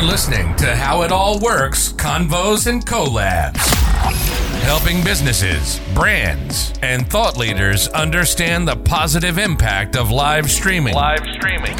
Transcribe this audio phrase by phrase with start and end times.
[0.00, 3.58] You're listening to How It All Works Convos and Collabs.
[4.62, 10.94] Helping businesses, brands, and thought leaders understand the positive impact of live streaming.
[10.94, 11.76] Live streaming.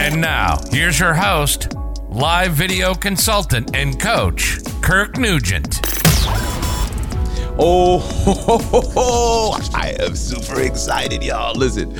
[0.00, 1.74] And now, here's your host,
[2.08, 5.80] live video consultant and coach, Kirk Nugent.
[7.56, 11.54] Oh, ho, ho, ho, I am super excited, y'all.
[11.54, 11.94] Listen,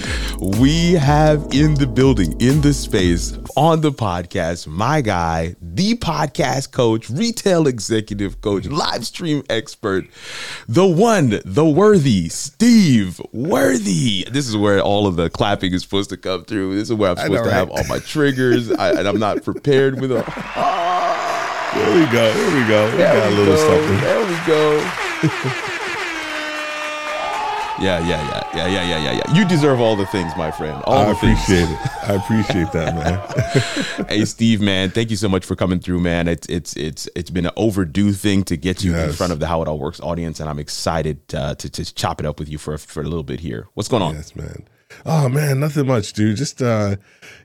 [0.58, 6.72] we have in the building, in the space, on the podcast, my guy, the podcast
[6.72, 10.06] coach, retail executive coach, live stream expert,
[10.68, 14.26] the one, the worthy, Steve Worthy.
[14.28, 16.74] This is where all of the clapping is supposed to come through.
[16.74, 17.54] This is where I'm supposed know, to right?
[17.54, 20.24] have all my triggers, I, and I'm not prepared with a.
[21.74, 22.32] There we go.
[22.32, 22.90] There we go.
[22.92, 23.68] We there got we a little go.
[23.68, 24.00] something.
[24.00, 25.03] There we go.
[27.80, 29.34] Yeah, yeah, yeah, yeah, yeah, yeah, yeah, yeah.
[29.34, 30.82] You deserve all the things, my friend.
[30.84, 31.70] All I the appreciate things.
[31.70, 32.04] it.
[32.04, 34.06] I appreciate that, man.
[34.08, 36.28] hey, Steve, man, thank you so much for coming through, man.
[36.28, 39.10] It's it's it's it's been an overdue thing to get you yes.
[39.10, 41.94] in front of the How It All Works audience, and I'm excited uh, to to
[41.94, 43.68] chop it up with you for for a little bit here.
[43.74, 44.14] What's going on?
[44.14, 44.66] Yes, man.
[45.06, 46.36] Oh man, nothing much, dude.
[46.36, 46.96] Just uh,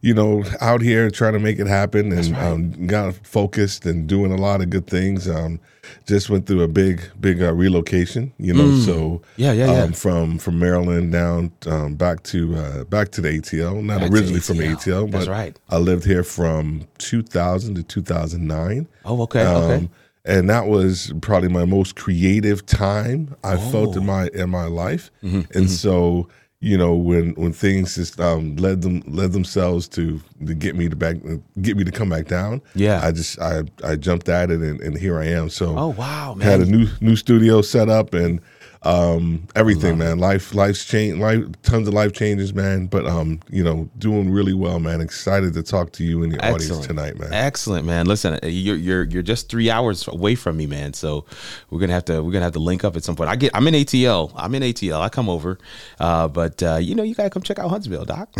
[0.01, 2.43] you know, out here trying to make it happen and right.
[2.43, 5.27] um, got focused and doing a lot of good things.
[5.27, 5.59] Um,
[6.05, 8.33] just went through a big, big uh, relocation.
[8.37, 8.85] You know, mm.
[8.85, 9.83] so yeah, yeah, yeah.
[9.83, 13.83] Um, from from Maryland down um, back to uh, back to the ATL.
[13.83, 14.45] Not back originally ATL.
[14.47, 15.59] from the ATL, but That's right.
[15.69, 18.87] I lived here from 2000 to 2009.
[19.05, 19.89] Oh, okay, okay um,
[20.25, 23.71] and that was probably my most creative time I oh.
[23.71, 24.05] felt in oh.
[24.05, 25.11] my in my life.
[25.23, 25.65] Mm-hmm, and mm-hmm.
[25.65, 26.27] so
[26.61, 30.89] you know when when things just um, led them led themselves to to get me
[30.89, 31.17] to back
[31.61, 32.61] get me to come back down.
[32.75, 35.49] Yeah, I just I I jumped at it and, and here I am.
[35.49, 36.47] So oh wow, man.
[36.47, 38.41] had a new new studio set up and
[38.83, 40.19] um, everything, man.
[40.19, 40.21] It.
[40.21, 41.19] Life, life's changed.
[41.19, 42.87] Life, tons of life changes, man.
[42.87, 45.01] But um, you know, doing really well, man.
[45.01, 47.33] Excited to talk to you and the audience tonight, man.
[47.33, 48.05] Excellent, man.
[48.05, 50.93] Listen, you're you're you're just three hours away from me, man.
[50.93, 51.25] So
[51.69, 53.29] we're gonna have to we're gonna have to link up at some point.
[53.29, 54.31] I get I'm in ATL.
[54.35, 55.01] I'm in ATL.
[55.01, 55.59] I come over,
[55.99, 58.29] uh, but uh, you know, you gotta come check out Huntsville, Doc.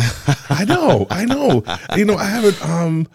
[0.50, 1.64] I know, I know.
[1.97, 3.08] You know, I haven't um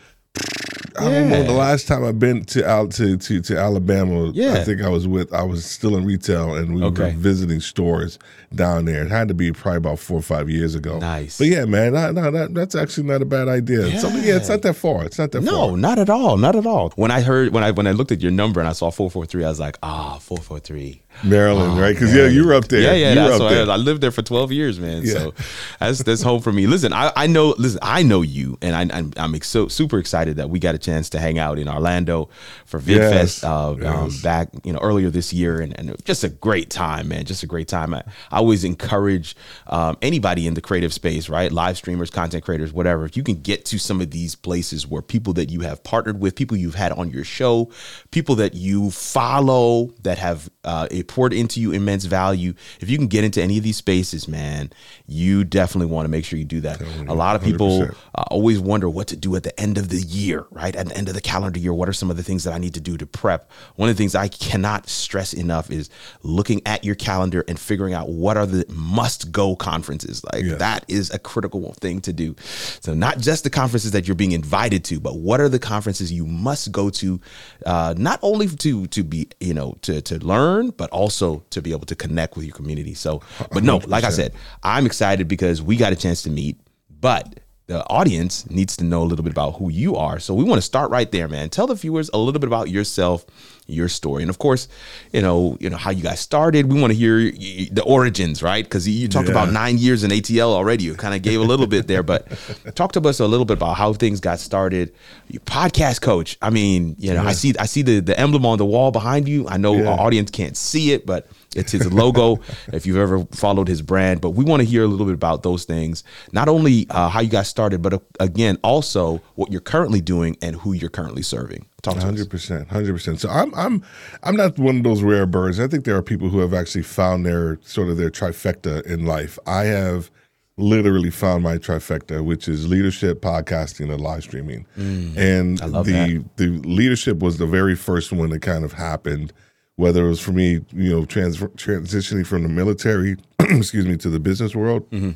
[0.96, 1.42] I don't know.
[1.42, 4.54] The last time I've been to out to, to, to Alabama, yeah.
[4.54, 7.04] I think I was with I was still in retail and we okay.
[7.04, 8.18] were visiting stores
[8.54, 9.02] down there.
[9.02, 10.98] It had to be probably about four or five years ago.
[10.98, 11.38] Nice.
[11.38, 13.88] But yeah, man, no, no, that, that's actually not a bad idea.
[13.88, 13.98] Yeah.
[13.98, 15.04] So, yeah, it's not that far.
[15.04, 15.76] It's not that no, far.
[15.76, 16.36] not at all.
[16.36, 16.90] Not at all.
[16.90, 19.10] When I heard when I when I looked at your number and I saw four
[19.10, 21.02] four three, I was like, ah, oh, four four three.
[21.22, 21.94] Maryland, oh, right?
[21.94, 22.80] Because yeah, you were up there.
[22.80, 23.08] Yeah, yeah.
[23.10, 25.02] You that's why I, I, lived there for twelve years, man.
[25.04, 25.12] Yeah.
[25.12, 25.34] So
[25.78, 26.66] that's that's home for me.
[26.66, 27.54] Listen, I, I know.
[27.56, 30.78] Listen, I know you, and I, I'm I'm so super excited that we got a
[30.84, 32.28] chance to hang out in Orlando
[32.66, 33.44] for VidFest yes.
[33.44, 33.94] Uh, yes.
[33.94, 37.24] Um, back you know earlier this year, and, and just a great time, man.
[37.24, 37.94] Just a great time.
[37.94, 39.36] I, I always encourage
[39.66, 41.50] um, anybody in the creative space, right?
[41.50, 43.04] Live streamers, content creators, whatever.
[43.04, 46.20] If you can get to some of these places where people that you have partnered
[46.20, 47.70] with, people you've had on your show,
[48.10, 52.54] people that you follow that have uh, poured into you immense value.
[52.80, 54.70] If you can get into any of these spaces, man,
[55.06, 56.80] you definitely want to make sure you do that.
[57.08, 59.98] A lot of people uh, always wonder what to do at the end of the
[59.98, 60.73] year, right?
[60.76, 62.58] At the end of the calendar year, what are some of the things that I
[62.58, 63.50] need to do to prep?
[63.76, 65.90] One of the things I cannot stress enough is
[66.22, 70.24] looking at your calendar and figuring out what are the must go conferences.
[70.32, 70.58] Like yes.
[70.58, 72.34] that is a critical thing to do.
[72.80, 76.12] So not just the conferences that you're being invited to, but what are the conferences
[76.12, 77.20] you must go to,
[77.66, 81.72] uh, not only to to be you know to to learn, but also to be
[81.72, 82.94] able to connect with your community.
[82.94, 83.88] So, but no, 100%.
[83.88, 86.60] like I said, I'm excited because we got a chance to meet,
[87.00, 90.18] but the audience needs to know a little bit about who you are.
[90.18, 91.48] So we want to start right there, man.
[91.48, 93.24] Tell the viewers a little bit about yourself,
[93.66, 94.68] your story, and of course,
[95.14, 96.70] you know, you know how you guys started.
[96.70, 97.30] We want to hear
[97.70, 98.62] the origins, right?
[98.62, 99.32] Because you talked yeah.
[99.32, 100.84] about nine years in ATL already.
[100.84, 102.28] You kind of gave a little bit there, but
[102.74, 104.94] talk to us a little bit about how things got started.
[105.28, 106.36] Your podcast coach.
[106.42, 107.28] I mean, you know, yeah.
[107.28, 109.48] I see I see the the emblem on the wall behind you.
[109.48, 109.88] I know yeah.
[109.88, 112.40] our audience can't see it, but it's his logo.
[112.72, 115.42] if you've ever followed his brand, but we want to hear a little bit about
[115.42, 116.04] those things.
[116.32, 120.36] Not only uh, how you got started, but uh, again, also what you're currently doing
[120.42, 121.66] and who you're currently serving.
[121.86, 123.20] Hundred percent, hundred percent.
[123.20, 123.82] So I'm I'm
[124.22, 125.60] I'm not one of those rare birds.
[125.60, 129.04] I think there are people who have actually found their sort of their trifecta in
[129.04, 129.38] life.
[129.46, 130.10] I have
[130.56, 134.66] literally found my trifecta, which is leadership, podcasting, and live streaming.
[134.78, 136.24] Mm, and the that.
[136.36, 139.32] the leadership was the very first one that kind of happened
[139.76, 144.08] whether it was for me, you know, trans- transitioning from the military, excuse me, to
[144.08, 145.10] the business world, mm-hmm.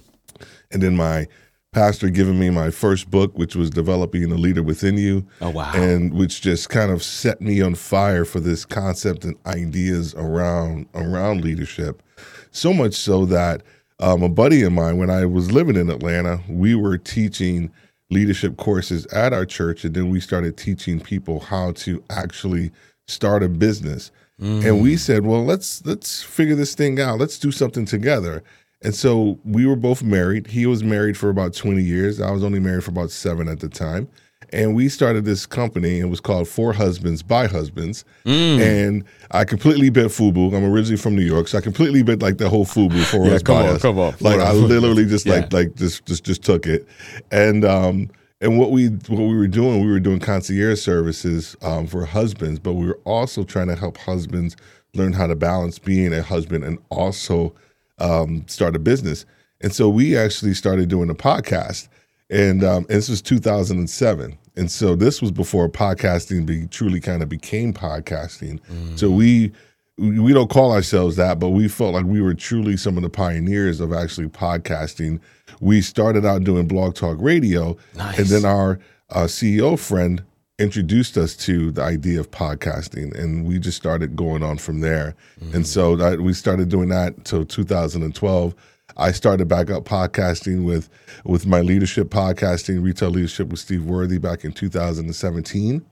[0.70, 1.26] and then my
[1.72, 5.26] pastor giving me my first book, which was developing a leader within you.
[5.40, 5.72] Oh wow!
[5.74, 10.86] And which just kind of set me on fire for this concept and ideas around
[10.94, 12.02] around leadership.
[12.50, 13.62] So much so that
[14.00, 17.70] um, a buddy of mine, when I was living in Atlanta, we were teaching
[18.10, 22.70] leadership courses at our church, and then we started teaching people how to actually
[23.06, 24.10] start a business.
[24.40, 24.64] Mm.
[24.64, 27.18] And we said, well, let's let's figure this thing out.
[27.18, 28.42] Let's do something together.
[28.82, 30.46] And so we were both married.
[30.46, 32.20] He was married for about 20 years.
[32.20, 34.08] I was only married for about seven at the time.
[34.52, 35.98] And we started this company.
[35.98, 38.04] It was called For Husbands by Husbands.
[38.24, 38.60] Mm.
[38.60, 40.54] And I completely bit FUBU.
[40.54, 43.34] I'm originally from New York, so I completely bit like the whole FUBU for yeah,
[43.34, 43.82] us come by on, us.
[43.82, 45.34] Come on, like I literally just yeah.
[45.34, 46.88] like like just just just took it.
[47.30, 51.86] And um and what we what we were doing, we were doing concierge services um,
[51.86, 54.56] for husbands, but we were also trying to help husbands
[54.94, 57.54] learn how to balance being a husband and also
[57.98, 59.24] um, start a business.
[59.60, 61.88] And so we actually started doing a podcast,
[62.30, 64.38] and, um, and this was 2007.
[64.56, 68.60] And so this was before podcasting be, truly kind of became podcasting.
[68.70, 68.98] Mm.
[68.98, 69.52] So we
[69.98, 73.10] we don't call ourselves that, but we felt like we were truly some of the
[73.10, 75.20] pioneers of actually podcasting.
[75.60, 78.18] We started out doing BlogTalkRadio, nice.
[78.18, 78.78] and then our
[79.10, 80.22] uh, CEO friend
[80.58, 85.14] introduced us to the idea of podcasting and we just started going on from there
[85.40, 85.54] mm-hmm.
[85.54, 88.54] and so that, we started doing that until 2012
[88.96, 90.88] i started back up podcasting with
[91.24, 95.84] with my leadership podcasting retail leadership with steve worthy back in 2017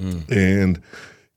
[0.00, 0.30] mm.
[0.30, 0.80] and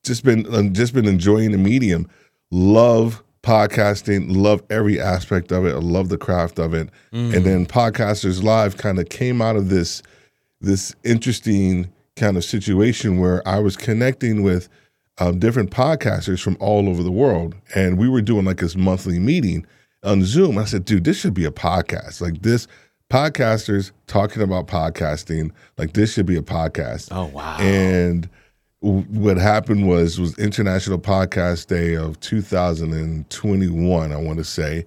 [0.05, 2.09] just been just been enjoying the medium
[2.51, 7.35] love podcasting love every aspect of it i love the craft of it mm.
[7.35, 10.03] and then podcasters live kind of came out of this
[10.61, 14.69] this interesting kind of situation where I was connecting with
[15.17, 19.19] um, different podcasters from all over the world, and we were doing like this monthly
[19.19, 19.65] meeting
[20.03, 20.57] on Zoom.
[20.57, 22.21] I said, "Dude, this should be a podcast.
[22.21, 22.67] Like this,
[23.09, 25.51] podcasters talking about podcasting.
[25.77, 27.57] Like this should be a podcast." Oh wow!
[27.59, 28.29] And
[28.81, 34.11] what happened was was International Podcast Day of 2021.
[34.11, 34.85] I want to say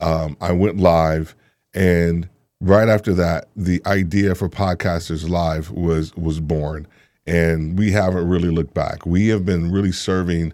[0.00, 1.34] um, I went live
[1.74, 2.28] and
[2.60, 6.86] right after that, the idea for Podcasters Live was was born,
[7.26, 9.06] and we haven't really looked back.
[9.06, 10.52] We have been really serving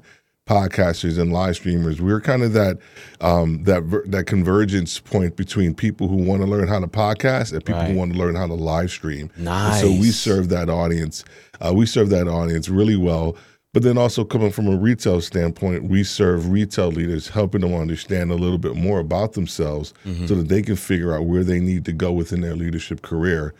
[0.48, 2.00] podcasters and live streamers.
[2.00, 2.78] We're kind of that
[3.20, 7.64] um, that that convergence point between people who want to learn how to podcast and
[7.64, 7.90] people right.
[7.90, 9.30] who want to learn how to live stream.
[9.36, 9.82] Nice.
[9.82, 11.24] And so we serve that audience.
[11.60, 13.36] Uh, we serve that audience really well.
[13.72, 18.30] But then also coming from a retail standpoint, we serve retail leaders, helping them understand
[18.30, 20.26] a little bit more about themselves mm-hmm.
[20.26, 23.54] so that they can figure out where they need to go within their leadership career.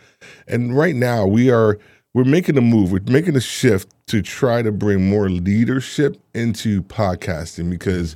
[0.47, 1.79] And right now we are
[2.13, 6.83] we're making a move, we're making a shift to try to bring more leadership into
[6.83, 8.15] podcasting because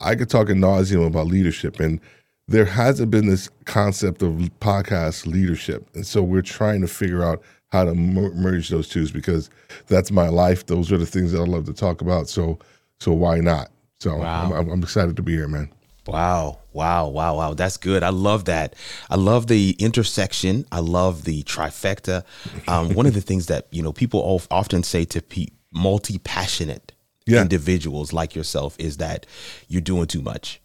[0.00, 2.00] I could talk in nauseum about leadership and
[2.46, 5.86] there hasn't been this concept of podcast leadership.
[5.94, 9.50] And so we're trying to figure out how to merge those two because
[9.86, 10.64] that's my life.
[10.66, 12.28] Those are the things that I love to talk about.
[12.28, 12.58] So,
[13.00, 13.70] so why not?
[14.00, 14.52] So wow.
[14.54, 15.70] I'm, I'm excited to be here, man.
[16.08, 16.60] Wow.
[16.72, 17.08] Wow.
[17.08, 17.36] Wow.
[17.36, 17.54] Wow.
[17.54, 18.02] That's good.
[18.02, 18.74] I love that.
[19.10, 20.66] I love the intersection.
[20.72, 22.24] I love the trifecta.
[22.66, 26.92] Um, one of the things that, you know, people often say to pe- multi passionate
[27.26, 27.42] yeah.
[27.42, 29.26] individuals like yourself is that
[29.68, 30.60] you're doing too much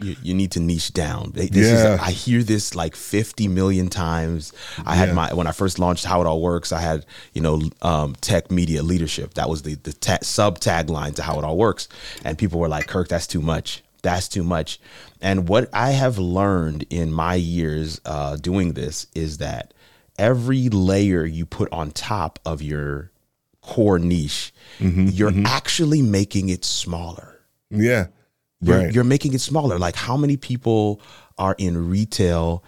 [0.00, 1.32] you, you, need to niche down.
[1.32, 1.94] This yeah.
[1.94, 4.52] Is, I hear this like 50 million times.
[4.84, 7.60] I had my when I first launched How It All Works, I had, you know,
[7.82, 9.34] um, tech media leadership.
[9.34, 11.88] That was the the ta- sub tagline to How It All Works.
[12.24, 13.82] And people were like, "Kirk, that's too much.
[14.02, 14.80] That's too much."
[15.20, 19.74] And what I have learned in my years uh, doing this is that
[20.18, 23.10] every layer you put on top of your
[23.60, 25.46] core niche, mm-hmm, you're mm-hmm.
[25.46, 27.40] actually making it smaller.
[27.70, 28.06] Yeah.
[28.60, 28.92] You're, right.
[28.92, 29.78] you're making it smaller.
[29.78, 31.00] Like how many people
[31.38, 32.64] are in retail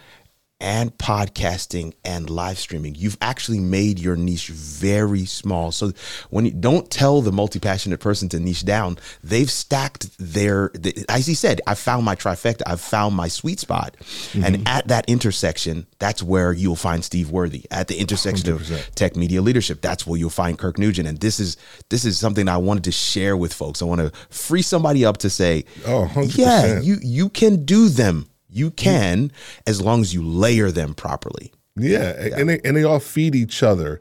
[0.60, 2.94] and podcasting and live streaming.
[2.94, 5.72] You've actually made your niche very small.
[5.72, 5.92] So
[6.28, 10.70] when you don't tell the multi-passionate person to niche down, they've stacked their
[11.08, 13.96] as he said, I found my trifecta, I've found my sweet spot.
[14.00, 14.44] Mm-hmm.
[14.44, 17.66] And at that intersection, that's where you'll find Steve Worthy.
[17.70, 18.70] At the intersection 100%.
[18.70, 21.08] of tech media leadership, that's where you'll find Kirk Nugent.
[21.08, 21.56] And this is
[21.88, 23.80] this is something I wanted to share with folks.
[23.82, 26.38] I want to free somebody up to say, oh, 100%.
[26.38, 29.32] yeah, you you can do them you can
[29.66, 31.52] as long as you layer them properly.
[31.76, 32.38] Yeah, yeah.
[32.38, 34.00] and they, and they all feed each other.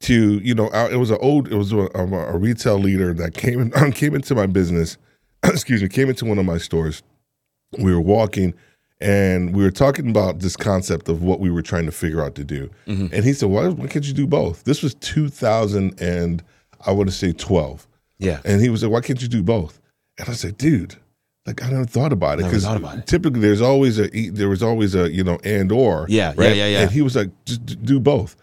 [0.00, 3.60] To you know, it was an old, it was a, a retail leader that came
[3.60, 4.98] in, came into my business.
[5.44, 7.02] excuse me, came into one of my stores.
[7.78, 8.54] We were walking,
[9.00, 12.34] and we were talking about this concept of what we were trying to figure out
[12.34, 12.70] to do.
[12.86, 13.14] Mm-hmm.
[13.14, 16.42] And he said, "Why, why can't you do both?" This was 2000 and
[16.86, 17.86] I want to say 12.
[18.18, 18.40] Yeah.
[18.44, 19.80] And he was like, "Why can't you do both?"
[20.18, 20.96] And I said, "Dude,
[21.46, 22.66] like I never thought about it because
[23.04, 26.48] typically there's always a there was always a you know and or yeah right?
[26.48, 28.36] yeah yeah yeah and he was like just do both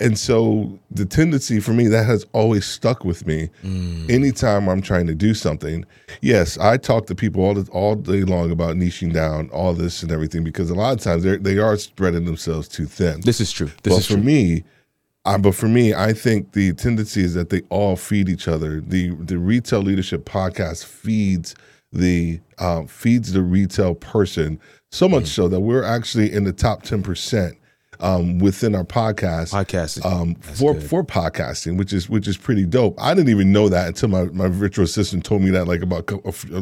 [0.00, 3.50] And so the tendency for me that has always stuck with me.
[3.62, 4.10] Mm.
[4.10, 5.84] Anytime I'm trying to do something,
[6.22, 10.02] yes, I talk to people all the, all day long about niching down all this
[10.02, 13.20] and everything because a lot of times they are spreading themselves too thin.
[13.20, 13.70] This is true.
[13.82, 14.22] This but is for true.
[14.22, 14.64] me,
[15.26, 18.80] I, but for me, I think the tendency is that they all feed each other.
[18.80, 21.54] The the retail leadership podcast feeds
[21.92, 25.28] the uh, feeds the retail person so much mm.
[25.28, 27.56] so that we're actually in the top ten percent
[28.00, 30.82] um, within our podcast, podcasting um, for good.
[30.82, 33.00] for podcasting, which is which is pretty dope.
[33.00, 36.08] I didn't even know that until my, my virtual assistant told me that like about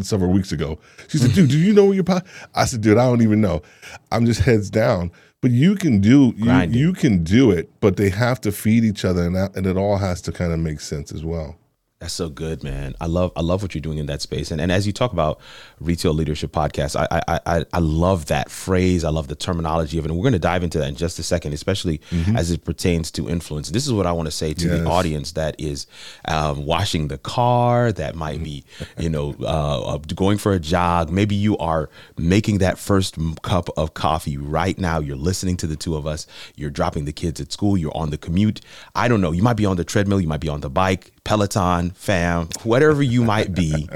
[0.05, 0.79] several weeks ago.
[1.09, 3.41] She said, "Dude, do you know where your pod?" I said, "Dude, I don't even
[3.41, 3.63] know.
[4.11, 8.11] I'm just heads down." But you can do you, you can do it, but they
[8.11, 10.81] have to feed each other, and that, and it all has to kind of make
[10.81, 11.57] sense as well.
[12.01, 12.95] That's so good, man.
[13.01, 14.53] I love I love what you're doing in that space.
[14.53, 15.41] And and as you talk about
[15.81, 19.03] retail leadership podcast, I I I, I love that phrase.
[19.03, 20.11] I love the terminology of it.
[20.13, 22.37] And we're going to dive into that in just a second, especially mm-hmm.
[22.37, 23.71] as it pertains to influence.
[23.71, 24.79] This is what I want to say to yes.
[24.79, 25.89] the audience that is
[26.27, 28.63] um, washing the car, that might be
[28.99, 31.11] you know uh, uh, going for a jog.
[31.11, 35.01] Maybe you are making that first cup of coffee right now.
[35.01, 36.29] You're listening to the two of us.
[36.55, 37.77] You're dropping the kids at school.
[37.77, 38.61] You're on the commute.
[38.95, 39.33] I don't know.
[39.33, 40.21] You might be on the treadmill.
[40.21, 43.87] You might be on the bike Peloton fam, whatever you might be,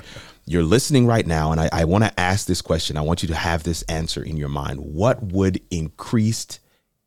[0.44, 2.98] you're listening right now, and I, I want to ask this question.
[2.98, 4.80] I want you to have this answer in your mind.
[4.80, 6.60] What would increased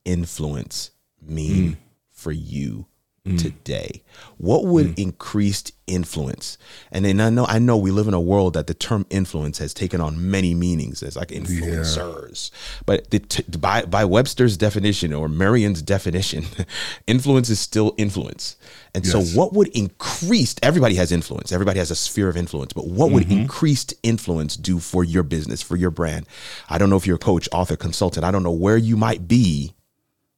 [0.04, 0.90] influence
[1.22, 1.78] mean mm.
[2.12, 2.88] for you
[3.26, 3.42] mm.
[3.42, 4.04] today?
[4.38, 5.00] What would mm.
[5.00, 6.58] increased influence?
[6.92, 9.58] And then I know I know we live in a world that the term influence
[9.60, 12.52] has taken on many meanings as like influencers.
[12.52, 12.82] Yeah.
[12.86, 16.46] But the, t- by by Webster's definition or Merriam's definition,
[17.08, 18.56] influence is still influence.
[18.94, 19.12] And yes.
[19.12, 21.52] so what would increased everybody has influence.
[21.52, 23.42] Everybody has a sphere of influence, but what would mm-hmm.
[23.42, 26.26] increased influence do for your business, for your brand?
[26.70, 28.24] I don't know if you're a coach, author, consultant.
[28.24, 29.75] I don't know where you might be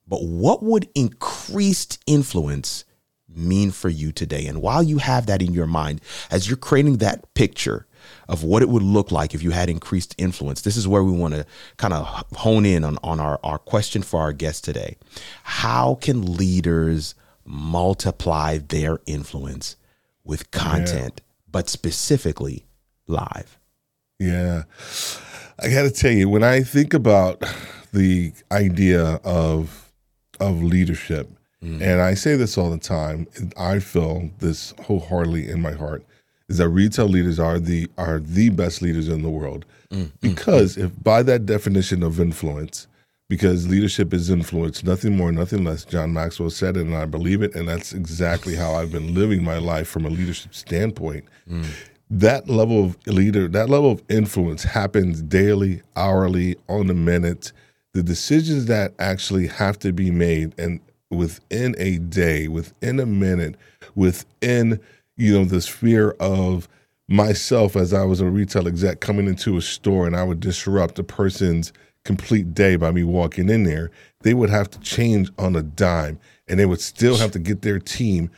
[0.07, 2.85] but what would increased influence
[3.27, 4.45] mean for you today?
[4.45, 7.85] And while you have that in your mind, as you're creating that picture
[8.29, 11.11] of what it would look like if you had increased influence, this is where we
[11.11, 11.45] want to
[11.77, 12.05] kind of
[12.37, 14.97] hone in on, on our, our question for our guest today.
[15.43, 19.75] How can leaders multiply their influence
[20.23, 21.23] with content, yeah.
[21.51, 22.65] but specifically
[23.07, 23.57] live?
[24.19, 24.63] Yeah.
[25.59, 27.43] I got to tell you, when I think about
[27.93, 29.86] the idea of
[30.39, 31.29] of leadership.
[31.63, 31.81] Mm.
[31.81, 33.27] And I say this all the time.
[33.57, 36.03] I feel this wholeheartedly in my heart
[36.49, 39.65] is that retail leaders are the are the best leaders in the world.
[39.91, 40.05] Mm.
[40.05, 40.85] mm because mm.
[40.85, 42.87] if by that definition of influence,
[43.29, 45.83] because leadership is influence, nothing more, nothing less.
[45.83, 49.43] John Maxwell said it, and I believe it, and that's exactly how I've been living
[49.43, 51.25] my life from a leadership standpoint.
[51.49, 51.65] Mm.
[52.09, 57.51] That level of leader, that level of influence happens daily, hourly, on the minute
[57.97, 63.55] the decisions that actually have to be made and within a day, within a minute,
[63.95, 64.79] within
[65.15, 66.69] you know the sphere of
[67.07, 70.99] myself as I was a retail exec coming into a store and I would disrupt
[70.99, 71.73] a person's
[72.03, 73.89] complete day by me walking in there,
[74.21, 77.63] they would have to change on a dime and they would still have to get
[77.63, 78.29] their team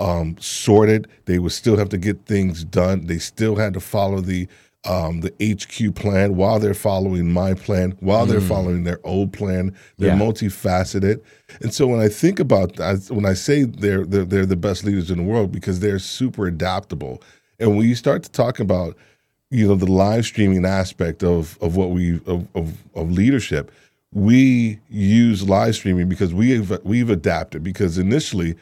[0.00, 1.06] um, sorted.
[1.26, 3.06] They would still have to get things done.
[3.06, 4.48] They still had to follow the
[4.84, 8.30] um, the HQ plan while they're following my plan, while mm.
[8.30, 9.74] they're following their old plan.
[9.98, 10.22] They're yeah.
[10.22, 11.22] multifaceted.
[11.60, 14.84] And so when I think about that, when I say they're, they're, they're the best
[14.84, 17.22] leaders in the world because they're super adaptable.
[17.58, 18.96] And when you start to talk about,
[19.50, 23.70] you know, the live streaming aspect of, of what we, of, of, of leadership,
[24.12, 28.54] we use live streaming because we've, we've adapted because initially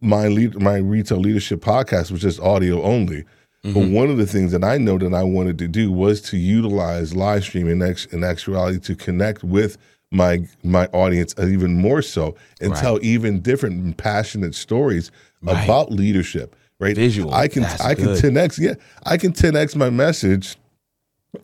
[0.00, 3.24] my lead, my retail leadership podcast was just audio only.
[3.64, 3.72] Mm-hmm.
[3.72, 6.36] But one of the things that I know that I wanted to do was to
[6.36, 9.78] utilize live streaming in, in actuality to connect with
[10.10, 12.80] my my audience even more so and right.
[12.80, 15.10] tell even different and passionate stories
[15.42, 15.64] right.
[15.64, 16.54] about leadership.
[16.78, 17.32] Right, visual.
[17.32, 18.58] I can That's I can 10x.
[18.58, 18.74] Yeah,
[19.06, 20.56] I can 10x my message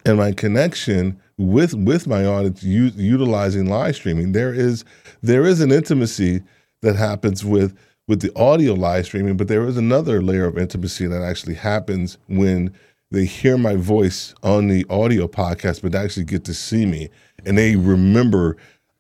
[0.05, 4.33] and my connection with with my audience u- utilizing live streaming.
[4.33, 4.85] There is
[5.23, 6.43] there is an intimacy
[6.83, 7.77] that happens with
[8.11, 12.19] with the audio live streaming, but there is another layer of intimacy that actually happens
[12.27, 12.75] when
[13.13, 17.09] they hear my voice on the audio podcast, but they actually get to see me,
[17.47, 18.57] and they remember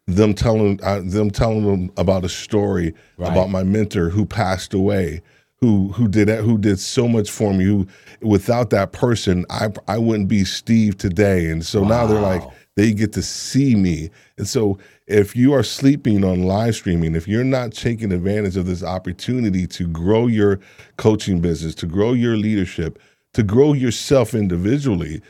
[0.06, 3.32] them telling uh, them telling them about a story right.
[3.32, 5.22] about my mentor who passed away,
[5.60, 7.64] who who did that, who did so much for me.
[7.64, 7.86] Who
[8.22, 11.50] without that person, I I wouldn't be Steve today.
[11.50, 11.88] And so wow.
[11.88, 12.42] now they're like
[12.76, 17.26] they get to see me, and so if you are sleeping on live streaming, if
[17.26, 20.60] you're not taking advantage of this opportunity to grow your
[20.96, 22.98] coaching business, to grow your leadership,
[23.32, 25.20] to grow yourself individually,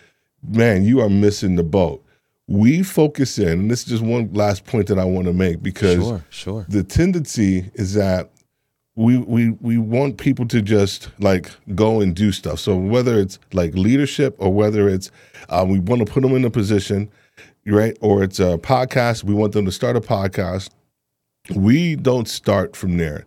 [0.47, 2.05] man, you are missing the boat.
[2.47, 5.63] we focus in, and this is just one last point that I want to make
[5.63, 6.67] because sure, sure.
[6.69, 8.31] the tendency is that
[8.97, 12.59] we we we want people to just like go and do stuff.
[12.59, 15.11] So whether it's like leadership or whether it's
[15.49, 17.11] uh, we want to put them in a position,
[17.67, 17.97] right?
[18.01, 20.71] Or it's a podcast, we want them to start a podcast.
[21.55, 23.25] We don't start from there.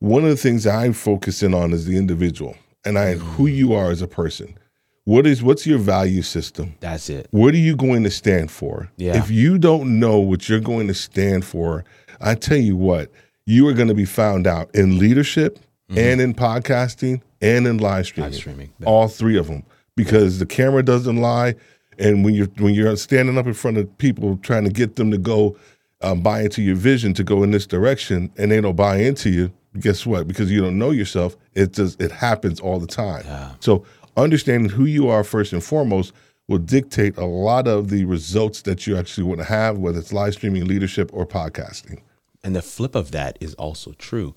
[0.00, 3.90] One of the things I'm focusing on is the individual and I who you are
[3.90, 4.58] as a person.
[5.04, 6.74] What is what's your value system?
[6.80, 7.28] That's it.
[7.30, 8.90] What are you going to stand for?
[8.96, 9.18] Yeah.
[9.18, 11.84] If you don't know what you're going to stand for,
[12.20, 13.10] I tell you what,
[13.46, 15.58] you are going to be found out in leadership
[15.88, 15.98] mm-hmm.
[15.98, 18.32] and in podcasting and in live streaming.
[18.32, 18.72] Live streaming.
[18.84, 19.64] All three of them.
[19.96, 21.54] Because the camera doesn't lie.
[21.98, 25.12] And when you're when you're standing up in front of people trying to get them
[25.12, 25.56] to go
[26.00, 29.30] um, buy into your vision to go in this direction and they don't buy into
[29.30, 30.26] you, guess what?
[30.26, 33.22] Because you don't know yourself, it just it happens all the time.
[33.26, 33.52] Yeah.
[33.60, 33.84] So
[34.16, 36.12] understanding who you are first and foremost
[36.48, 40.12] will dictate a lot of the results that you actually want to have, whether it's
[40.12, 42.00] live streaming, leadership, or podcasting.
[42.44, 44.34] And the flip of that is also true.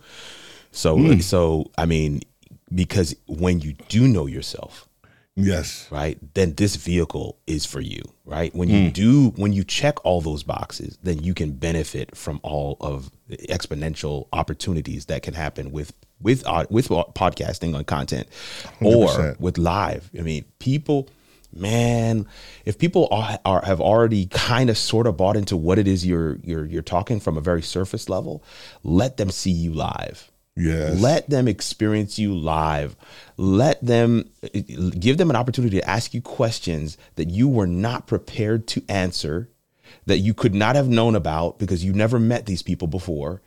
[0.71, 1.21] So, mm.
[1.21, 2.21] so I mean,
[2.73, 4.87] because when you do know yourself,
[5.35, 8.53] yes, right, then this vehicle is for you, right?
[8.55, 8.93] When you mm.
[8.93, 13.37] do, when you check all those boxes, then you can benefit from all of the
[13.49, 18.27] exponential opportunities that can happen with with uh, with podcasting on content
[18.81, 18.85] 100%.
[18.85, 20.09] or with live.
[20.17, 21.09] I mean, people
[21.53, 22.27] man,
[22.65, 26.05] if people are, are have already kind of sort of bought into what it is
[26.05, 28.43] you're you're you're talking from a very surface level,
[28.83, 30.31] let them see you live.
[30.55, 30.99] Yes.
[30.99, 32.95] Let them experience you live.
[33.37, 34.29] Let them
[34.99, 39.51] give them an opportunity to ask you questions that you were not prepared to answer,
[40.07, 43.41] that you could not have known about because you never met these people before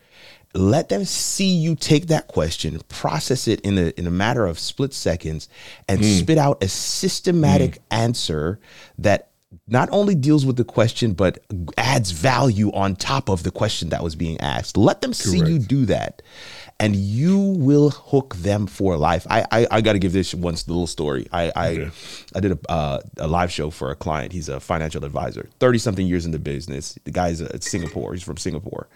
[0.54, 4.58] let them see you take that question, process it in a in a matter of
[4.58, 5.48] split seconds,
[5.88, 6.18] and mm.
[6.18, 7.78] spit out a systematic mm.
[7.90, 8.58] answer
[8.98, 9.30] that
[9.66, 11.38] not only deals with the question but
[11.76, 14.76] adds value on top of the question that was being asked.
[14.76, 15.22] Let them Correct.
[15.22, 16.22] see you do that
[16.80, 19.26] and you will hook them for life.
[19.30, 21.28] I I, I got to give this one little story.
[21.32, 21.90] I I, okay.
[22.34, 24.32] I did a, uh, a live show for a client.
[24.32, 26.98] He's a financial advisor, thirty something years in the business.
[27.04, 28.14] The guy's at Singapore.
[28.14, 28.88] He's from Singapore.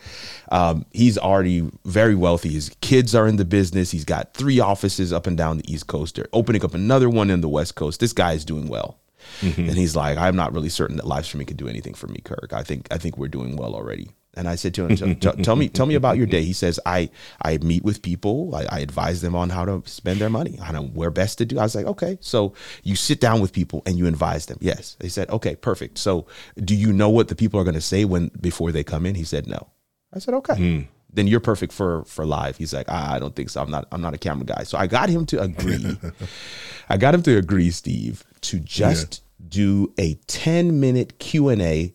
[0.50, 2.50] Um, he's already very wealthy.
[2.50, 3.90] His kids are in the business.
[3.90, 6.16] He's got three offices up and down the East Coast.
[6.16, 8.00] They're opening up another one in the West Coast.
[8.00, 8.98] This guy is doing well.
[9.40, 9.68] Mm-hmm.
[9.68, 12.20] And he's like, I'm not really certain that live streaming could do anything for me,
[12.24, 12.52] Kirk.
[12.52, 14.10] I think I think we're doing well already.
[14.36, 17.10] And I said to him, "Tell me, tell me about your day." He says, "I
[17.42, 18.54] I meet with people.
[18.54, 21.58] I, I, advise them on how to spend their money, to where best to do."
[21.58, 24.58] I was like, "Okay." So you sit down with people and you advise them.
[24.60, 26.26] Yes, they said, "Okay, perfect." So
[26.62, 29.14] do you know what the people are going to say when before they come in?
[29.14, 29.68] He said, "No."
[30.12, 30.88] I said, "Okay." Mm.
[31.12, 32.56] Then you're perfect for for live.
[32.56, 33.62] He's like, I, I don't think so.
[33.62, 33.86] I'm not.
[33.92, 34.64] I'm not a camera guy.
[34.64, 35.96] So I got him to agree.
[36.88, 39.46] I got him to agree, Steve, to just yeah.
[39.48, 41.94] do a 10 minute Q and A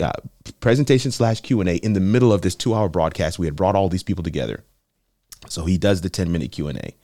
[0.00, 0.12] uh,
[0.60, 3.38] presentation slash Q and A in the middle of this two hour broadcast.
[3.38, 4.64] We had brought all these people together,
[5.48, 6.94] so he does the ten minute Q and A.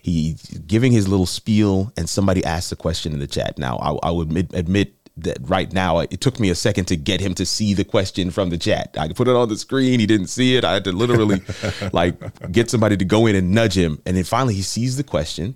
[0.00, 3.58] He's giving his little spiel, and somebody asks a question in the chat.
[3.58, 6.96] Now, I, I would admit, admit that right now it took me a second to
[6.96, 8.96] get him to see the question from the chat.
[8.98, 10.64] I put it on the screen, he didn't see it.
[10.64, 11.42] I had to literally
[11.92, 15.04] like get somebody to go in and nudge him, and then finally he sees the
[15.04, 15.54] question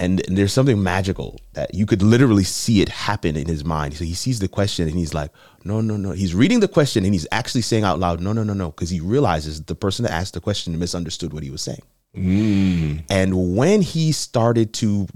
[0.00, 3.94] and, there's something magical that you could literally see it happen in his mind.
[3.94, 5.30] So he sees the question and he's like,
[5.62, 6.12] no, no, no.
[6.12, 8.90] He's reading the question and he's actually saying out loud, no, no, no, no, because
[8.90, 11.82] he realizes the person that asked the question misunderstood what he was saying.
[12.16, 13.04] Mm.
[13.08, 15.06] And when he started to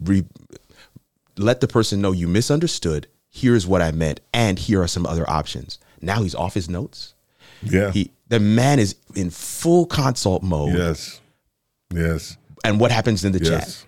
[0.00, 0.26] re-
[1.36, 5.28] let the person know you misunderstood, here's what I meant, and here are some other
[5.28, 5.78] options.
[6.00, 7.14] Now he's off his notes.
[7.62, 7.90] Yeah.
[7.90, 10.74] He the man is in full consult mode.
[10.74, 11.20] Yes.
[11.92, 12.36] Yes.
[12.64, 13.82] And what happens in the yes.
[13.82, 13.86] chat?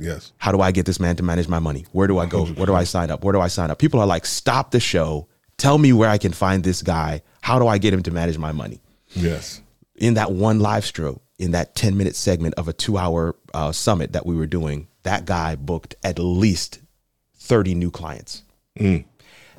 [0.00, 0.32] Yes.
[0.38, 1.86] How do I get this man to manage my money?
[1.92, 2.46] Where do I go?
[2.46, 3.24] Where do I sign up?
[3.24, 3.78] Where do I sign up?
[3.78, 5.28] People are like, stop the show.
[5.56, 7.22] Tell me where I can find this guy.
[7.42, 8.80] How do I get him to manage my money?
[9.10, 9.60] Yes.
[9.96, 13.72] In that one live stroke, in that 10 minute segment of a two hour uh,
[13.72, 16.80] summit that we were doing, that guy booked at least
[17.36, 18.42] 30 new clients.
[18.78, 19.04] Mm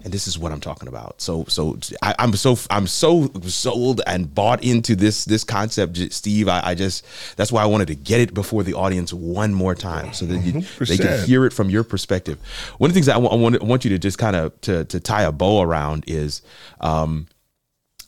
[0.06, 1.20] and this is what I'm talking about.
[1.20, 6.48] So, so I, am so I'm so sold and bought into this this concept, Steve.
[6.48, 7.04] I, I, just
[7.38, 10.38] that's why I wanted to get it before the audience one more time, so that
[10.38, 12.38] you, they can hear it from your perspective.
[12.78, 14.36] One of the things that I, w- I want I want you to just kind
[14.36, 16.42] of to to tie a bow around is.
[16.80, 17.28] Um,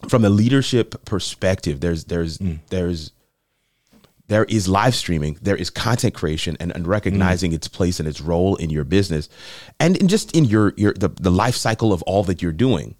[0.10, 2.60] from a leadership perspective, there's there's mm.
[2.70, 3.12] there's
[4.28, 7.56] there is live streaming, there is content creation, and, and recognizing mm.
[7.56, 9.30] its place and its role in your business,
[9.80, 12.96] and in just in your your the, the life cycle of all that you're doing.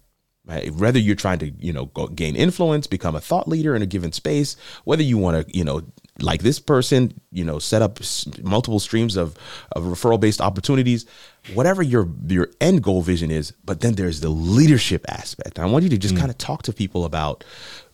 [0.46, 0.72] Right?
[0.72, 3.86] Whether you're trying to you know go, gain influence, become a thought leader in a
[3.86, 5.82] given space, whether you want to you know
[6.20, 8.00] like this person, you know, set up
[8.42, 9.36] multiple streams of,
[9.72, 11.06] of referral based opportunities,
[11.54, 13.52] whatever your your end goal vision is.
[13.64, 15.58] But then there's the leadership aspect.
[15.58, 16.18] I want you to just mm.
[16.18, 17.44] kind of talk to people about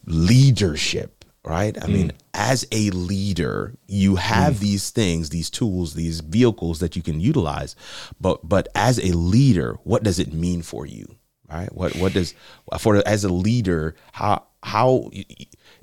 [0.06, 1.76] leadership, right?
[1.82, 1.92] I mm.
[1.92, 4.58] mean, as a leader, you have mm.
[4.58, 7.76] these things, these tools, these vehicles that you can utilize.
[8.20, 11.16] But but as a leader, what does it mean for you?
[11.50, 11.72] Right?
[11.72, 12.34] What what does
[12.78, 15.10] for as a leader, how how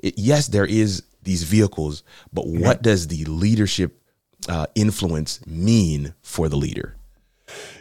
[0.02, 4.02] yes, there is these vehicles, but what does the leadership
[4.50, 6.96] uh, influence mean for the leader?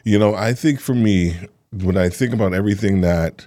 [0.04, 1.37] You know, I think for me,
[1.72, 3.46] when I think about everything that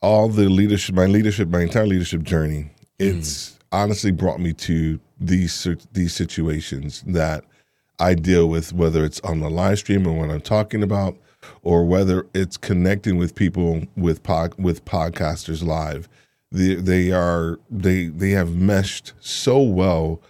[0.00, 3.61] all the leadership, my leadership, my entire leadership journey, it's mm.
[3.72, 7.44] Honestly brought me to these these situations that
[7.98, 11.16] I deal with, whether it's on the live stream or when I'm talking about,
[11.62, 16.08] or whether it's connecting with people with pod, with podcasters live
[16.52, 20.20] they they are they they have meshed so well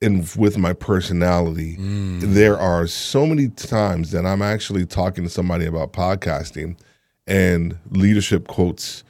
[0.00, 1.76] in with my personality.
[1.76, 2.20] Mm.
[2.20, 6.78] There are so many times that I'm actually talking to somebody about podcasting
[7.26, 9.04] and leadership quotes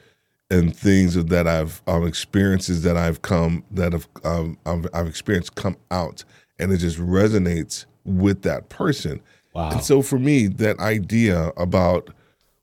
[0.51, 5.55] and things that I've um, experiences that I've come that have um, I've, I've experienced
[5.55, 6.23] come out
[6.59, 9.21] and it just resonates with that person.
[9.53, 9.71] Wow.
[9.71, 12.11] And so for me, that idea about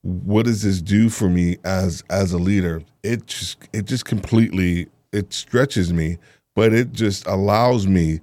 [0.03, 4.87] what does this do for me as as a leader it just it just completely
[5.13, 6.17] it stretches me
[6.55, 8.21] but it just allows me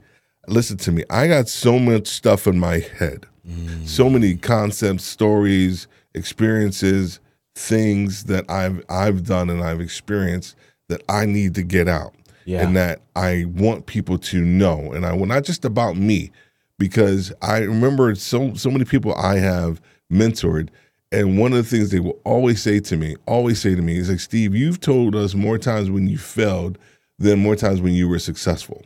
[0.47, 3.88] listen to me i got so much stuff in my head mm.
[3.88, 7.19] so many concepts stories experiences
[7.56, 10.56] things that i've i've done and i've experienced
[10.89, 12.13] that i need to get out
[12.46, 12.62] yeah.
[12.62, 16.32] and that i want people to know and i well not just about me
[16.78, 20.70] because i remember so so many people i have mentored
[21.12, 23.98] and one of the things they will always say to me, always say to me,
[23.98, 26.78] is like, Steve, you've told us more times when you failed
[27.20, 28.84] than more times when you were successful.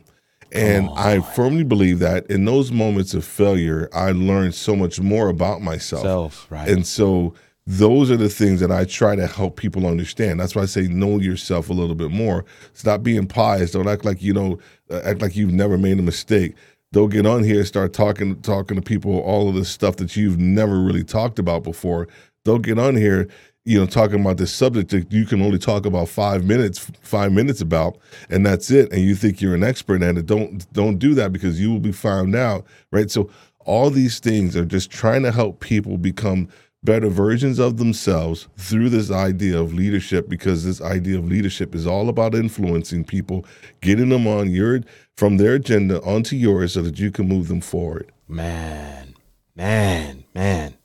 [0.52, 5.00] And oh, I firmly believe that in those moments of failure, I learned so much
[5.00, 6.02] more about myself.
[6.02, 6.68] Self, right.
[6.68, 7.34] And so
[7.78, 10.40] those are the things that I try to help people understand.
[10.40, 12.44] That's why I say know yourself a little bit more.
[12.74, 13.72] Stop being pious.
[13.72, 14.58] Don't act like you know,
[14.90, 16.56] uh, act like you've never made a mistake
[16.92, 20.16] Don't get on here and start talking talking to people all of this stuff that
[20.16, 22.08] you've never really talked about before.
[22.44, 23.28] Don't get on here,
[23.64, 27.32] you know, talking about this subject that you can only talk about five minutes, five
[27.32, 27.98] minutes about,
[28.30, 28.92] and that's it.
[28.92, 30.26] And you think you're an expert at it.
[30.26, 33.10] Don't don't do that because you will be found out, right?
[33.10, 33.30] So
[33.60, 36.48] all these things are just trying to help people become
[36.82, 41.86] better versions of themselves through this idea of leadership because this idea of leadership is
[41.86, 43.44] all about influencing people,
[43.80, 44.80] getting them on your
[45.16, 48.10] from their agenda onto yours so that you can move them forward.
[48.26, 49.14] Man,
[49.54, 50.76] man, man.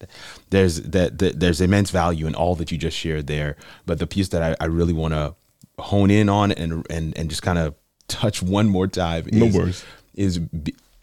[0.49, 3.55] There's that, that there's immense value in all that you just shared there.
[3.85, 5.35] But the piece that I, I really want to
[5.77, 7.75] hone in on and and and just kind of
[8.07, 9.85] touch one more time is, no worries.
[10.13, 10.39] is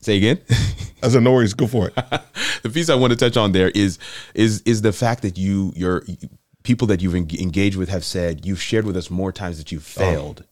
[0.02, 0.40] Say again.
[1.02, 1.94] As a no worries, go for it.
[2.62, 3.98] the piece I want to touch on there is
[4.34, 6.04] is is the fact that you your
[6.64, 9.90] people that you've engaged with have said you've shared with us more times that you've
[9.96, 10.00] oh.
[10.00, 10.44] failed.
[10.44, 10.48] Oh.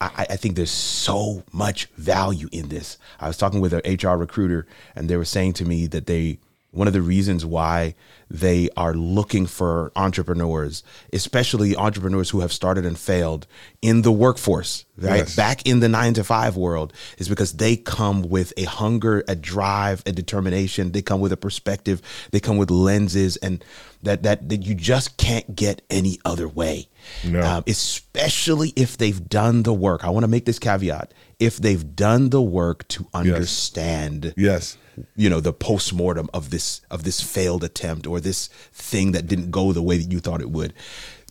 [0.00, 2.98] I, I, think there's so much value in this.
[3.20, 6.40] I was talking with an HR recruiter, and they were saying to me that they
[6.74, 7.94] one of the reasons why
[8.28, 10.82] they are looking for entrepreneurs,
[11.12, 13.46] especially entrepreneurs who have started and failed
[13.80, 15.18] in the workforce, right?
[15.18, 15.36] Yes.
[15.36, 19.36] Back in the nine to five world, is because they come with a hunger, a
[19.36, 20.92] drive, a determination.
[20.92, 22.02] They come with a perspective.
[22.32, 23.64] They come with lenses, and
[24.02, 26.88] that that, that you just can't get any other way.
[27.24, 27.40] No.
[27.40, 30.02] Um, especially if they've done the work.
[30.04, 34.34] I want to make this caveat: if they've done the work to understand, yes.
[34.36, 34.78] yes
[35.16, 39.50] you know the post-mortem of this of this failed attempt or this thing that didn't
[39.50, 40.72] go the way that you thought it would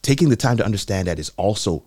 [0.04, 1.84] taking the time to understand that is also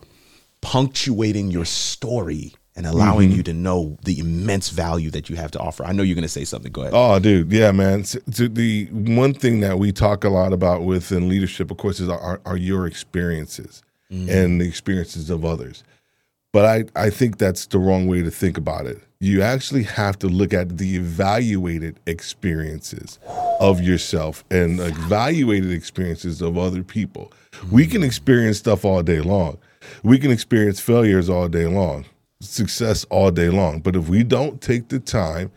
[0.61, 3.39] punctuating your story and allowing mm-hmm.
[3.39, 5.85] you to know the immense value that you have to offer.
[5.85, 6.73] I know you're going to say something.
[6.73, 6.93] Go ahead.
[6.95, 8.05] Oh, dude, yeah, man.
[8.05, 12.09] So, the one thing that we talk a lot about within leadership, of course, is
[12.09, 14.29] are, are your experiences mm-hmm.
[14.29, 15.85] and the experiences of others.
[16.53, 20.19] But I, I think that's the wrong way to think about it you actually have
[20.19, 23.19] to look at the evaluated experiences
[23.61, 27.33] of yourself and evaluated experiences of other people.
[27.71, 29.59] We can experience stuff all day long.
[30.03, 32.05] We can experience failures all day long,
[32.41, 33.81] success all day long.
[33.81, 35.51] But if we don't take the time,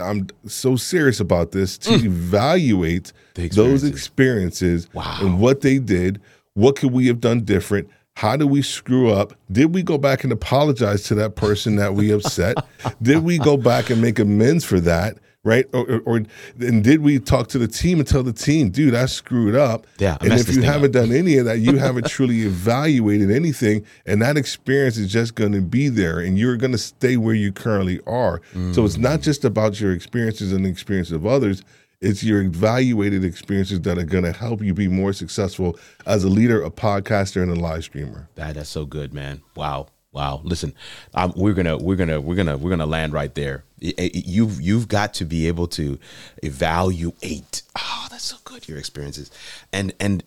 [0.00, 2.04] I'm so serious about this to mm.
[2.04, 3.56] evaluate experiences.
[3.56, 5.18] those experiences wow.
[5.20, 6.20] and what they did,
[6.54, 7.88] what could we have done different?
[8.16, 9.34] How did we screw up?
[9.50, 12.56] Did we go back and apologize to that person that we upset?
[13.02, 15.18] did we go back and make amends for that?
[15.44, 15.66] right?
[15.72, 16.16] Or, or, or,
[16.58, 19.86] and did we talk to the team and tell the team, dude, I screwed up?
[19.98, 20.16] Yeah.
[20.20, 21.02] and if you haven't up.
[21.02, 25.52] done any of that, you haven't truly evaluated anything, and that experience is just going
[25.52, 28.40] to be there, and you're going to stay where you currently are.
[28.54, 28.74] Mm.
[28.74, 31.62] So it's not just about your experiences and the experiences of others.
[32.04, 36.28] It's your evaluated experiences that are going to help you be more successful as a
[36.28, 38.28] leader, a podcaster, and a live streamer.
[38.34, 39.40] That, that's so good, man.
[39.56, 39.88] Wow.
[40.12, 40.42] Wow.
[40.44, 40.74] Listen,
[41.14, 43.64] um, we're gonna we're gonna we're gonna we're gonna land right there.
[43.80, 45.98] You've you've got to be able to
[46.42, 47.62] evaluate.
[47.76, 48.68] Oh, that's so good.
[48.68, 49.30] Your experiences,
[49.72, 50.22] and and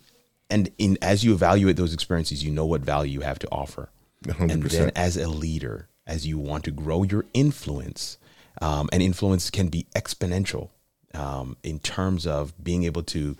[0.50, 3.88] and in as you evaluate those experiences, you know what value you have to offer.
[4.24, 4.50] 100%.
[4.50, 8.18] And then as a leader, as you want to grow your influence,
[8.60, 10.70] um, and influence can be exponential
[11.18, 13.36] um, in terms of being able to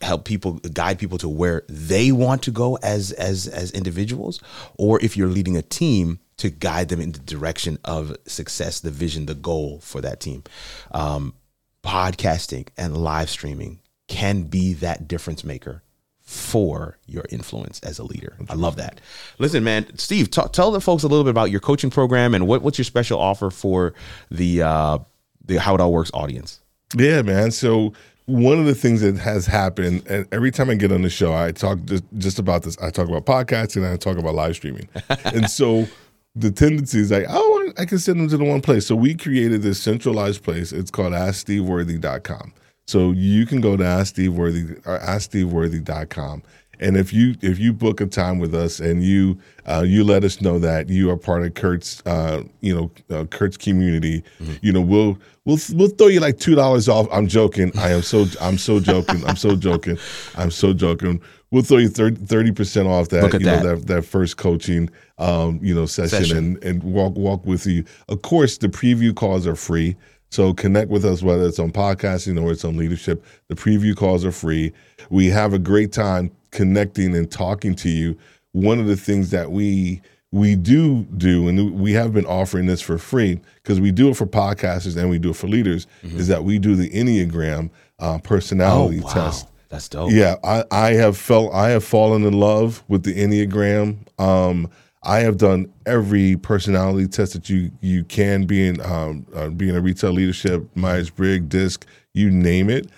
[0.00, 4.40] help people guide people to where they want to go as as as individuals
[4.76, 8.90] or if you're leading a team to guide them in the direction of success the
[8.90, 10.42] vision the goal for that team
[10.90, 11.34] um,
[11.84, 15.82] podcasting and live streaming can be that difference maker
[16.20, 18.36] for your influence as a leader.
[18.48, 19.00] I love that.
[19.38, 22.46] Listen, man, Steve, t- tell the folks a little bit about your coaching program and
[22.46, 23.92] what, what's your special offer for
[24.30, 24.98] the uh,
[25.44, 26.61] the How It All Works audience.
[26.96, 27.50] Yeah, man.
[27.50, 27.92] So
[28.26, 31.34] one of the things that has happened, and every time I get on the show,
[31.34, 32.78] I talk just, just about this.
[32.78, 34.88] I talk about podcasts and I talk about live streaming.
[35.24, 35.86] and so
[36.34, 38.86] the tendency is like, oh, I can send them to the one place.
[38.86, 40.72] So we created this centralized place.
[40.72, 42.52] It's called AskSteveWorthy.com.
[42.86, 46.42] So you can go to AskSteveWorthy or uh, AskSteveWorthy.com
[46.82, 50.24] and if you if you book a time with us and you uh, you let
[50.24, 54.54] us know that you are part of Kirk's uh, you know uh, Kirk's community, mm-hmm.
[54.60, 57.06] you know we'll we'll we'll throw you like two dollars off.
[57.12, 57.72] I'm joking.
[57.78, 59.24] I am so I'm so joking.
[59.24, 59.98] I'm so joking.
[60.36, 61.22] I'm so joking.
[61.50, 63.62] We'll throw you 30 percent off that you that.
[63.62, 67.66] know that that first coaching um, you know session, session and and walk walk with
[67.66, 67.84] you.
[68.08, 69.96] Of course, the preview calls are free.
[70.32, 73.22] So connect with us, whether it's on podcasting or it's on leadership.
[73.48, 74.72] The preview calls are free.
[75.10, 78.16] We have a great time connecting and talking to you,
[78.52, 82.80] one of the things that we we do do, and we have been offering this
[82.80, 86.18] for free because we do it for podcasters and we do it for leaders, mm-hmm.
[86.18, 87.68] is that we do the Enneagram
[87.98, 89.12] uh, personality oh, wow.
[89.12, 89.48] test.
[89.68, 90.12] That's dope.
[90.12, 93.98] Yeah, I, I have felt I have fallen in love with the Enneagram.
[94.18, 94.70] Um,
[95.04, 99.76] I have done every personality test that you you can be in, um, uh, being
[99.76, 102.88] a retail leadership, Myers Briggs, DISC, you name it,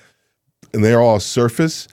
[0.72, 1.88] and they're all surface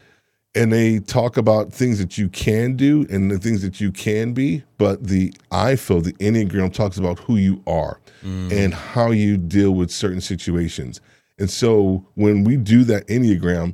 [0.54, 4.34] and they talk about things that you can do and the things that you can
[4.34, 8.52] be but the i feel the enneagram talks about who you are mm.
[8.52, 11.00] and how you deal with certain situations
[11.40, 13.74] and so when we do that enneagram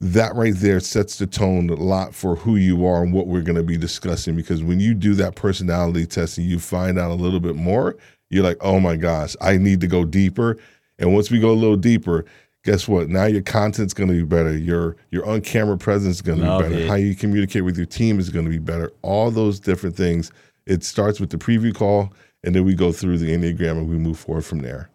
[0.00, 3.40] that right there sets the tone a lot for who you are and what we're
[3.40, 7.10] going to be discussing because when you do that personality test and you find out
[7.10, 7.96] a little bit more
[8.28, 10.58] you're like oh my gosh i need to go deeper
[10.98, 12.26] and once we go a little deeper
[12.66, 13.08] guess what?
[13.08, 14.54] Now your content's going to be better.
[14.54, 16.82] Your your on camera presence is going to be better.
[16.82, 16.88] It.
[16.88, 18.92] How you communicate with your team is going to be better.
[19.00, 20.30] All those different things.
[20.66, 23.96] It starts with the preview call, and then we go through the enneagram and we
[23.96, 24.90] move forward from there.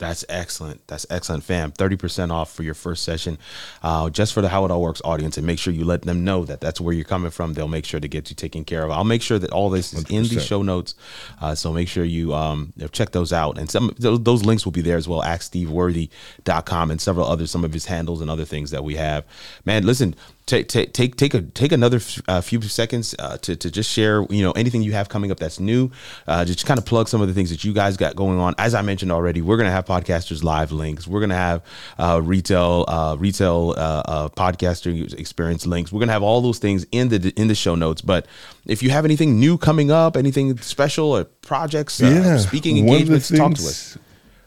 [0.00, 0.86] That's excellent.
[0.86, 1.72] That's excellent, fam.
[1.72, 3.36] 30% off for your first session
[3.82, 5.36] uh, just for the How It All Works audience.
[5.36, 7.52] And make sure you let them know that that's where you're coming from.
[7.52, 8.90] They'll make sure to get you taken care of.
[8.90, 10.10] I'll make sure that all this is 100%.
[10.16, 10.94] in the show notes.
[11.38, 13.58] Uh, so make sure you um, check those out.
[13.58, 15.20] And some those links will be there as well.
[15.20, 19.26] AskSteveWorthy.com and several other, some of his handles and other things that we have.
[19.66, 20.14] Man, listen,
[20.50, 24.26] take take take take a take another uh, few seconds uh, to to just share
[24.28, 25.90] you know anything you have coming up that's new.
[26.26, 28.54] Uh, just kind of plug some of the things that you guys got going on.
[28.58, 31.06] As I mentioned already, we're gonna have podcasters live links.
[31.06, 31.64] We're gonna have
[31.98, 35.92] uh, retail uh, retail uh, podcaster experience links.
[35.92, 38.02] We're gonna have all those things in the in the show notes.
[38.02, 38.26] But
[38.66, 42.38] if you have anything new coming up, anything special or projects, yeah.
[42.38, 43.96] speaking engagements, talk to us.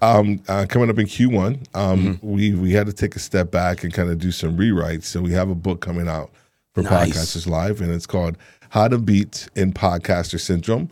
[0.03, 2.31] Um, uh, coming up in Q1, um, mm-hmm.
[2.31, 5.03] we we had to take a step back and kind of do some rewrites.
[5.03, 6.29] So we have a book coming out
[6.73, 7.11] for nice.
[7.13, 8.37] Podcasters Live, and it's called
[8.69, 10.89] How to Beat in Podcaster Syndrome.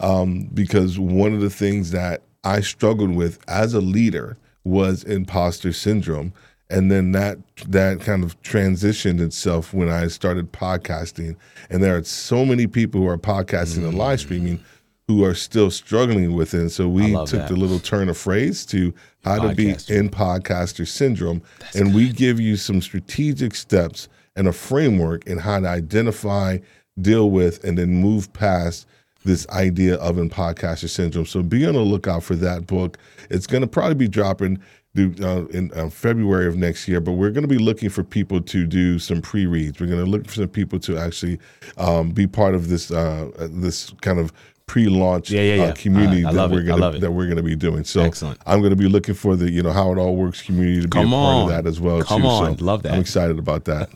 [0.00, 5.72] Um, because one of the things that I struggled with as a leader was imposter
[5.72, 6.32] syndrome,
[6.70, 11.36] and then that that kind of transitioned itself when I started podcasting.
[11.68, 13.88] And there are so many people who are podcasting mm-hmm.
[13.88, 14.64] and live streaming
[15.06, 16.60] who are still struggling with it.
[16.60, 17.48] And so we took that.
[17.48, 21.42] the little turn of phrase to how to be in podcaster syndrome.
[21.60, 21.94] That's and good.
[21.94, 26.58] we give you some strategic steps and a framework in how to identify,
[27.00, 28.86] deal with, and then move past
[29.24, 31.26] this idea of in podcaster syndrome.
[31.26, 32.98] So be on the lookout for that book.
[33.30, 34.58] It's going to probably be dropping
[34.96, 38.40] uh, in uh, February of next year, but we're going to be looking for people
[38.40, 39.80] to do some pre-reads.
[39.80, 41.40] We're going to look for some people to actually
[41.78, 44.32] um, be part of this uh, this kind of
[44.74, 45.62] pre-launch yeah, yeah, yeah.
[45.66, 47.84] Uh, community uh, that, we're gonna, that we're going to be doing.
[47.84, 48.40] So Excellent.
[48.44, 50.88] I'm going to be looking for the you know how it all works community to
[50.88, 51.32] Come be a on.
[51.32, 52.02] part of that as well.
[52.02, 52.26] Come too.
[52.26, 52.94] on, so love that.
[52.94, 53.88] I'm excited about that.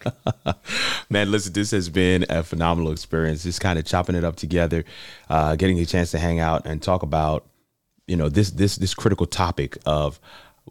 [1.11, 3.43] Man, listen, this has been a phenomenal experience.
[3.43, 4.85] Just kind of chopping it up together,
[5.29, 7.45] uh, getting a chance to hang out and talk about
[8.07, 10.21] you know this this this critical topic of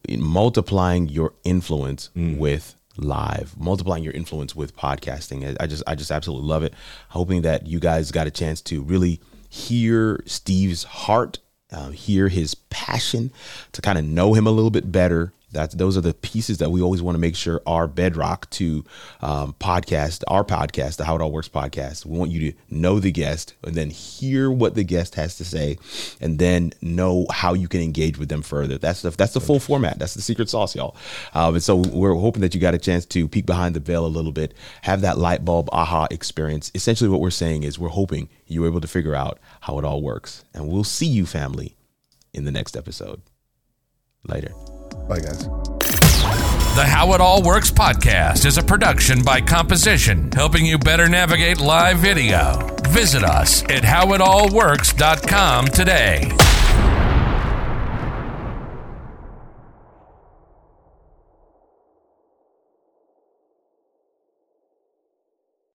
[0.09, 2.37] multiplying your influence mm.
[2.37, 6.73] with live multiplying your influence with podcasting i just i just absolutely love it
[7.09, 9.19] hoping that you guys got a chance to really
[9.57, 11.39] hear steve's heart
[11.71, 13.31] uh, hear his passion
[13.71, 16.71] to kind of know him a little bit better that's those are the pieces that
[16.71, 18.83] we always want to make sure are bedrock to
[19.21, 22.05] um, podcast, our podcast, the How It All Works podcast.
[22.05, 25.45] We want you to know the guest and then hear what the guest has to
[25.45, 25.77] say,
[26.19, 28.77] and then know how you can engage with them further.
[28.77, 29.99] That's the that's the full format.
[29.99, 30.97] That's the secret sauce, y'all.
[31.33, 34.05] Um, and so we're hoping that you got a chance to peek behind the veil
[34.05, 36.71] a little bit, have that light bulb aha experience.
[36.75, 39.85] Essentially, what we're saying is we're hoping you were able to figure out how it
[39.85, 41.77] all works, and we'll see you, family,
[42.33, 43.21] in the next episode.
[44.27, 44.51] Later.
[45.07, 45.47] Bye, guys.
[46.75, 51.59] The How It All Works podcast is a production by Composition, helping you better navigate
[51.59, 52.59] live video.
[52.89, 56.31] Visit us at howitallworks.com today.